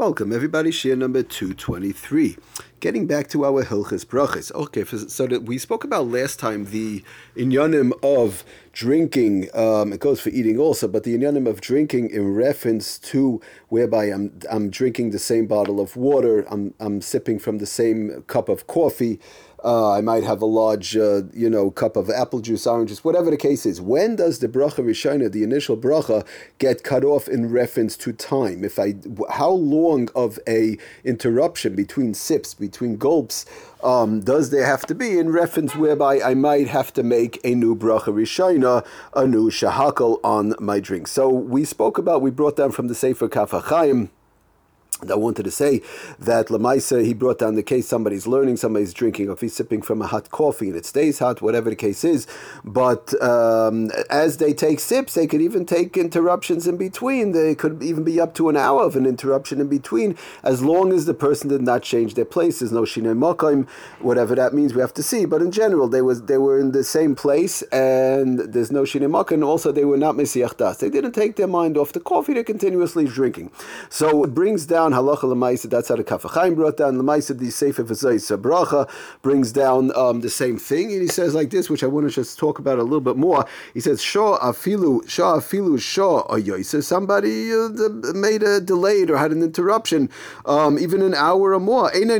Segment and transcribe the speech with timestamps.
[0.00, 0.70] Welcome, everybody.
[0.70, 2.38] Shiur number 223.
[2.80, 4.50] Getting back to our Hilchis Brachis.
[4.52, 7.04] Okay, so we spoke about last time the
[7.36, 8.42] inyanim of
[8.72, 9.50] drinking.
[9.52, 14.06] Um, it goes for eating also, but the inyanim of drinking in reference to whereby
[14.06, 18.48] I'm I'm drinking the same bottle of water, I'm I'm sipping from the same cup
[18.48, 19.20] of coffee.
[19.62, 23.30] Uh, I might have a large, uh, you know, cup of apple juice, oranges, whatever
[23.30, 23.80] the case is.
[23.80, 26.26] When does the bracha rishona, the initial bracha,
[26.58, 28.64] get cut off in reference to time?
[28.64, 28.94] If I,
[29.30, 33.44] how long of a interruption between sips, between gulps,
[33.82, 37.54] um, does there have to be in reference whereby I might have to make a
[37.54, 41.06] new bracha rishona, a new shahakal on my drink?
[41.06, 44.10] So we spoke about, we brought down from the Sefer Kaf HaChaim,
[45.08, 45.80] I wanted to say
[46.18, 49.80] that Lamaisa, he brought down the case somebody's learning, somebody's drinking, or if he's sipping
[49.80, 52.26] from a hot coffee and it stays hot, whatever the case is.
[52.64, 57.32] But um, as they take sips, they could even take interruptions in between.
[57.32, 60.92] They could even be up to an hour of an interruption in between, as long
[60.92, 62.58] as the person did not change their place.
[62.58, 63.66] There's no shinei makim,
[64.00, 65.24] whatever that means, we have to see.
[65.24, 69.10] But in general, they was they were in the same place, and there's no shinei
[69.10, 69.46] makim.
[69.46, 70.78] Also, they were not mesiach das.
[70.78, 72.34] They didn't take their mind off the coffee.
[72.34, 73.50] They're continuously drinking.
[73.88, 75.68] So it brings down down halacha lemaisa.
[75.68, 77.38] That's how the Kaf HaChaim brought down lemaisa.
[77.38, 78.88] The Sefer V'Zayis Bracha
[79.20, 82.14] brings down um, the same thing, and he says like this, which I want to
[82.14, 83.44] just talk about a little bit more.
[83.74, 86.82] He says Shah afilu Shah afilu Shah ayoysa.
[86.82, 87.68] Somebody uh,
[88.14, 90.08] made a delayed or had an interruption,
[90.46, 91.90] um, even an hour or more.
[91.92, 92.16] It's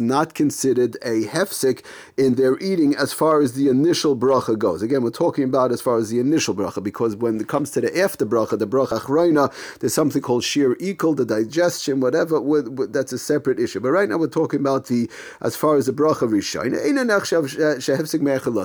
[0.00, 1.84] not considered a hefsik
[2.16, 4.82] in their eating as far as the initial bracha goes.
[4.82, 7.80] Again, we're talking about as far as the initial bracha because when it comes to
[7.80, 12.40] the after bracha, the bracha achrayna, there's something called shiur ikul, the digestion, whatever.
[12.86, 13.80] That's a separate issue.
[13.80, 15.10] But right now we're talking about the
[15.40, 16.72] as far as the bracha rishon.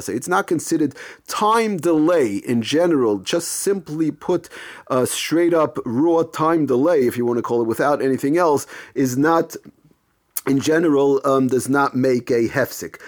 [0.09, 0.95] It's not considered
[1.27, 3.19] time delay in general.
[3.19, 4.49] Just simply put,
[4.89, 8.67] uh, straight up raw time delay, if you want to call it, without anything else,
[8.95, 9.55] is not
[10.47, 12.99] in general um, does not make a hefsik.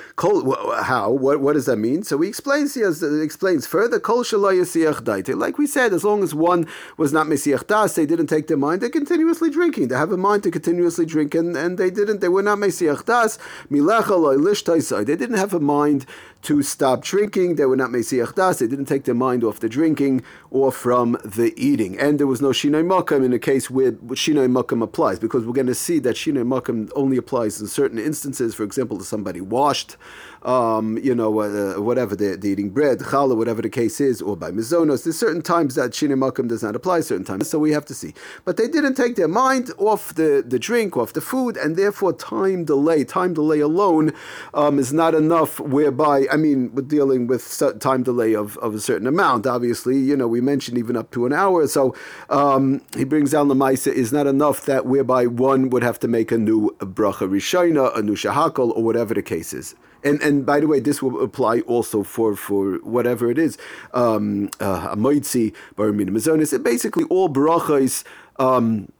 [0.83, 1.09] How?
[1.09, 2.03] What, what does that mean?
[2.03, 3.99] So he explains he has, explains further.
[3.99, 6.67] Kol Like we said, as long as one
[6.97, 8.81] was not mesiach das, they didn't take their mind.
[8.81, 9.87] They're continuously drinking.
[9.87, 12.19] They have a mind to continuously drink, and, and they didn't.
[12.19, 13.39] They were not mesiach das.
[13.69, 16.05] They didn't have a mind
[16.41, 17.55] to stop drinking.
[17.55, 18.59] They were not mesiach das.
[18.59, 21.97] They didn't take their mind off the drinking or from the eating.
[21.97, 25.53] And there was no shinoi makam in a case where shinoi makam applies, because we're
[25.53, 27.28] going to see that shinoi makam only applies
[27.61, 28.55] in certain instances.
[28.55, 29.97] For example, to somebody washed
[30.43, 34.35] um, you know, uh, whatever they're, they're, eating bread, challah, whatever the case is, or
[34.35, 35.03] by mizonos.
[35.03, 37.93] There's certain times that shinei makom does not apply, certain times, so we have to
[37.93, 38.13] see.
[38.45, 42.13] But they didn't take their mind off the, the drink, off the food, and therefore
[42.13, 44.13] time delay, time delay alone
[44.53, 45.59] um, is not enough.
[45.59, 49.45] Whereby, I mean, we're dealing with time delay of, of a certain amount.
[49.45, 51.67] Obviously, you know, we mentioned even up to an hour.
[51.67, 51.95] So
[52.29, 56.07] um, he brings down the Maisa is not enough that whereby one would have to
[56.07, 60.28] make a new bracha rishayna, a new shahakal, or whatever the case is and and
[60.45, 63.57] by the way, this will apply also for for whatever it is,
[63.93, 68.03] um, uh, amoitzi, baramina mazonis, basically all brachas.
[68.37, 68.91] Um,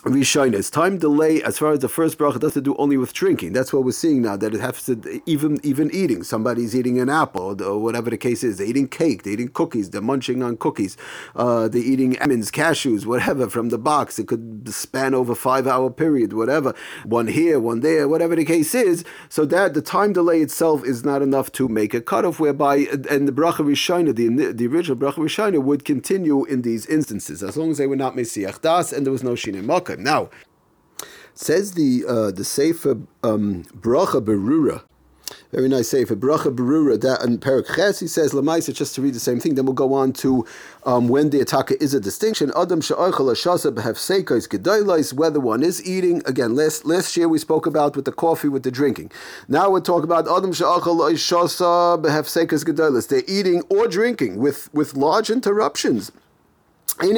[0.00, 0.70] Rishonis.
[0.70, 3.52] Time delay, as far as the first bracha, does to do only with drinking.
[3.52, 4.36] That's what we're seeing now.
[4.36, 6.22] That it has to even even eating.
[6.22, 8.58] Somebody's eating an apple or whatever the case is.
[8.58, 9.22] They're eating cake.
[9.22, 9.90] They're eating cookies.
[9.90, 10.96] They're munching on cookies.
[11.34, 14.18] Uh, they're eating almonds, cashews, whatever from the box.
[14.18, 16.74] It could span over five hour period, whatever.
[17.04, 19.04] One here, one there, whatever the case is.
[19.28, 22.38] So that the time delay itself is not enough to make a cutoff.
[22.40, 27.42] Whereby and the bracha rishona, the the original bracha rishona, would continue in these instances
[27.42, 29.54] as long as they were not mesiach das and there was no shine
[29.86, 29.98] makah.
[29.98, 30.30] Now,
[31.34, 34.82] says the uh, the Sefer um, Bracha Berura.
[35.52, 37.00] Very nice Sefer Bracha Berura.
[37.00, 39.54] That and Perak Ches he says Lamaisa just to read the same thing.
[39.54, 40.46] Then we'll go on to
[40.84, 42.52] um, when the ataka is a distinction.
[42.56, 45.12] Adam she'oichel shasa behefseikos gedolos.
[45.12, 46.54] Whether one is eating again.
[46.54, 49.10] Last last year we spoke about with the coffee with the drinking.
[49.46, 53.08] Now we're talking about Adam she'oichel shasa behefseikos gedolos.
[53.08, 56.12] They're eating or drinking with with large interruptions.
[56.98, 57.12] One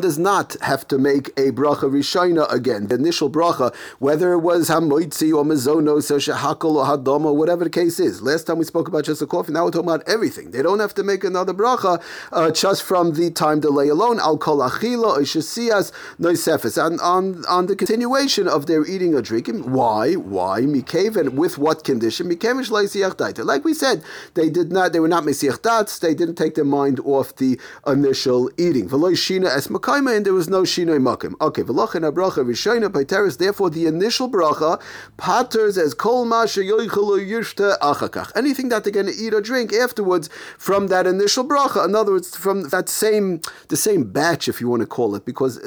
[0.00, 2.88] does not have to make a bracha rishayna again.
[2.88, 7.70] The initial bracha, whether it was hamoitzi or mazonos or shehakal or hadama, whatever the
[7.70, 8.20] case is.
[8.20, 9.52] Last time we spoke about just the coffee.
[9.52, 10.50] Now we're talking about everything.
[10.50, 12.02] They don't have to make another bracha
[12.32, 14.18] uh, just from the time delay alone.
[14.18, 16.84] Al kol achila oishasias noisefes.
[16.84, 19.70] And on on the continuation of their eating or drinking.
[19.72, 20.14] Why?
[20.14, 20.62] Why?
[20.62, 22.28] Mikaven with what condition?
[22.28, 24.02] Mikavish Like we said,
[24.34, 24.92] they did not.
[24.92, 28.88] They were not mesiach They didn't take their mind off the initial eating.
[28.88, 31.34] shina es and there was no shina makim.
[31.40, 33.38] Okay, v'lachin bracha rishayna paiteris.
[33.38, 34.80] Therefore, the initial bracha
[35.16, 38.32] paters as kol masha yoichalu yishta achakach.
[38.36, 40.28] Anything that they're going to eat or drink afterwards
[40.58, 41.84] from that initial bracha.
[41.84, 45.24] In other words, from that same the same batch, if you want to call it,
[45.24, 45.58] because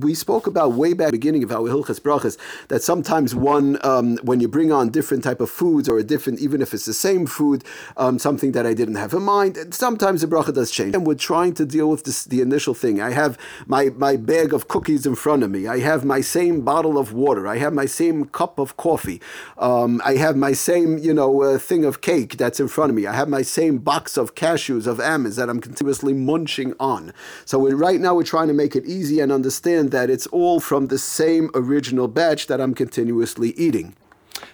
[0.00, 2.36] we spoke about way back beginning of our hilchas brachas
[2.68, 6.40] that sometimes one um, when you bring on different type of foods or a different,
[6.40, 7.64] even if it's the same food,
[7.96, 9.56] um, something that I didn't have in mind.
[9.72, 13.00] Sometimes the bracha does change, and we're trying to deal with this, the initial thing.
[13.00, 15.66] I have my my bag of cookies in front of me.
[15.66, 17.46] I have my same bottle of water.
[17.46, 19.20] I have my same cup of coffee.
[19.58, 22.96] Um, I have my same you know uh, thing of cake that's in front of
[22.96, 23.06] me.
[23.06, 27.12] I have my same box of cashews of almonds that I'm continuously munching on.
[27.44, 30.88] So right now we're trying to make it easy and understand that it's all from
[30.88, 33.94] the same original batch that I'm continuously eating.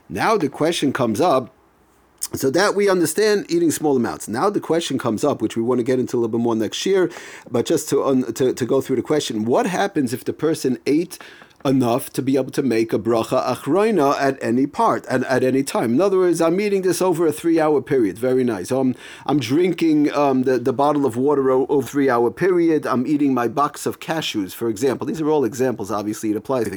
[0.09, 1.55] Now the question comes up.
[2.33, 4.29] So that we understand eating small amounts.
[4.29, 6.55] Now the question comes up, which we want to get into a little bit more
[6.55, 7.11] next year,
[7.51, 10.79] but just to, um, to, to go through the question, what happens if the person
[10.87, 11.19] ate
[11.65, 15.63] enough to be able to make a bracha achroina at any part and at any
[15.63, 15.95] time.
[15.95, 18.19] In other words, I'm eating this over a three-hour period.
[18.19, 18.71] Very nice.
[18.71, 18.95] I'm
[19.27, 22.87] I'm drinking um, the the bottle of water over three-hour period.
[22.87, 25.07] I'm eating my box of cashews, for example.
[25.07, 25.91] These are all examples.
[25.91, 26.69] Obviously, it applies.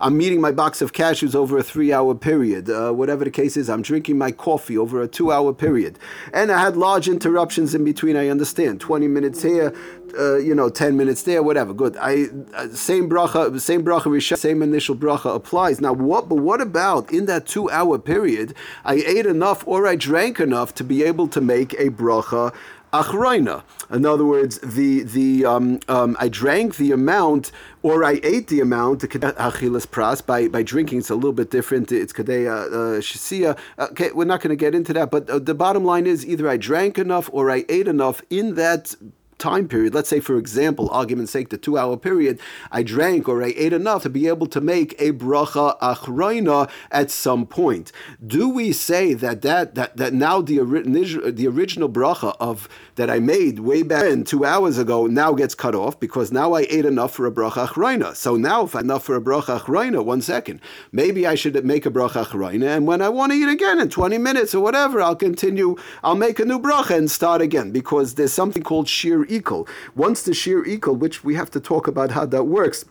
[0.00, 2.70] I'm eating my box of cashews over a three-hour period.
[2.70, 5.98] Uh, whatever the case is, I'm drinking my coffee over a two-hour period,
[6.32, 8.16] and I had large interruptions in between.
[8.16, 8.80] I understand.
[8.80, 9.74] Twenty minutes here,
[10.18, 11.72] uh, you know, 10 minutes there, whatever.
[11.72, 11.96] Good.
[11.98, 15.80] I uh, same bracha, same bracha, same initial bracha applies.
[15.80, 16.28] Now, what?
[16.28, 18.54] But what about in that two-hour period?
[18.84, 22.52] I ate enough or I drank enough to be able to make a bracha
[22.92, 23.62] achroina.
[23.90, 27.50] In other words, the the um, um, I drank the amount
[27.82, 30.98] or I ate the amount achilas pras by by drinking.
[30.98, 31.90] It's a little bit different.
[31.90, 33.58] It's kadei uh, uh, shisia.
[33.78, 35.10] Okay, we're not going to get into that.
[35.10, 38.54] But uh, the bottom line is either I drank enough or I ate enough in
[38.56, 38.94] that
[39.42, 42.38] time period, let's say for example, argument's sake, the two hour period,
[42.70, 47.10] I drank or I ate enough to be able to make a bracha achroina at
[47.10, 47.90] some point.
[48.24, 53.18] Do we say that that that, that now the, the original bracha of that I
[53.18, 56.84] made way back then, two hours ago, now gets cut off because now I ate
[56.84, 58.14] enough for a bracha achroina.
[58.14, 60.60] So now if I enough for a bracha achroina, one second,
[60.92, 63.88] maybe I should make a bracha achroina, and when I want to eat again in
[63.88, 68.14] 20 minutes or whatever, I'll continue, I'll make a new bracha and start again because
[68.14, 69.66] there's something called shir equal.
[69.94, 72.84] Once the shiur ikul, which we have to talk about how that works,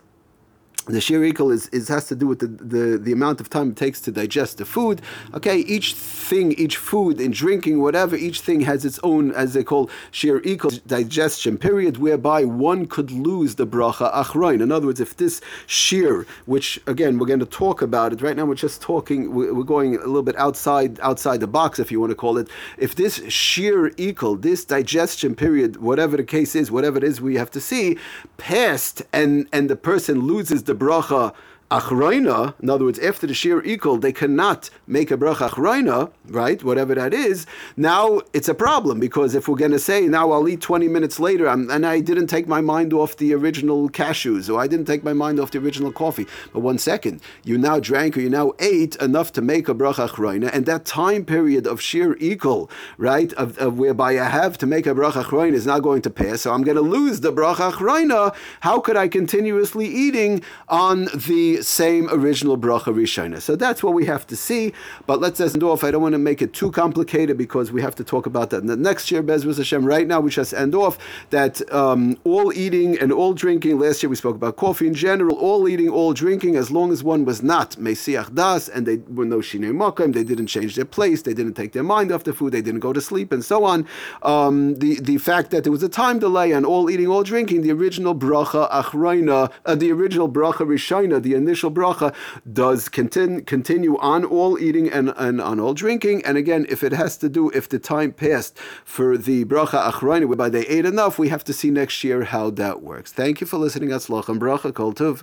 [0.86, 3.70] the shiur ikul is, is has to do with the, the, the amount of time
[3.70, 5.00] it takes to digest the food.
[5.34, 9.62] Okay, each thing, each food, in drinking, whatever, each thing has its own, as they
[9.62, 14.60] call shiur ikul digestion period, whereby one could lose the bracha achroin.
[14.60, 18.36] In other words, if this shir, which again we're going to talk about it right
[18.36, 22.00] now, we're just talking, we're going a little bit outside outside the box, if you
[22.00, 22.48] want to call it.
[22.76, 27.36] If this shiur ikul, this digestion period, whatever the case is, whatever it is, we
[27.36, 27.98] have to see,
[28.36, 31.34] passed, and and the person loses the the bracha
[31.80, 36.62] achroina, in other words, after the shiur ikul, they cannot make a bracha achroina, right?
[36.62, 37.46] Whatever that is.
[37.76, 41.18] Now it's a problem because if we're going to say now I'll eat 20 minutes
[41.18, 45.02] later and I didn't take my mind off the original cashews or I didn't take
[45.02, 46.26] my mind off the original coffee.
[46.52, 50.08] But one second, you now drank or you now ate enough to make a bracha
[50.08, 54.66] achroina, and that time period of shiur ikul, right, of, of, whereby I have to
[54.66, 56.42] make a bracha achroina is now going to pass.
[56.42, 58.34] So I'm going to lose the bracha achroina.
[58.60, 63.40] How could I continuously eating on the same original bracha rishona.
[63.40, 64.72] So that's what we have to see.
[65.06, 65.84] But let's end off.
[65.84, 68.64] I don't want to make it too complicated because we have to talk about that
[68.64, 69.22] next year.
[69.22, 69.84] Bezras Hashem.
[69.84, 70.98] Right now, we just end off
[71.30, 73.78] that um, all eating and all drinking.
[73.78, 75.36] Last year we spoke about coffee in general.
[75.36, 79.24] All eating, all drinking, as long as one was not mesiach das and they were
[79.24, 82.32] no shinei makom, they didn't change their place, they didn't take their mind off the
[82.32, 83.86] food, they didn't go to sleep, and so on.
[84.22, 87.62] Um, the the fact that there was a time delay on all eating, all drinking,
[87.62, 92.14] the original bracha achroina, uh, the original bracha rishona, the initial initial bracha
[92.50, 96.24] does continue, continue on all eating and, and on all drinking.
[96.24, 100.26] And again, if it has to do, if the time passed for the bracha achrayna,
[100.26, 103.12] whereby they ate enough, we have to see next year how that works.
[103.12, 103.90] Thank you for listening.
[103.90, 105.20] Atzlach and bracha kol tuv.